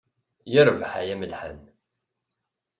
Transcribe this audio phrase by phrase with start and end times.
[0.51, 1.61] Yerbeḥ ay amelḥan.